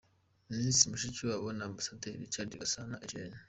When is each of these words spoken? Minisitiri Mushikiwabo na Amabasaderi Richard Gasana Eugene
Minisitiri 0.49 0.89
Mushikiwabo 0.91 1.47
na 1.53 1.63
Amabasaderi 1.65 2.21
Richard 2.23 2.49
Gasana 2.61 2.95
Eugene 3.03 3.37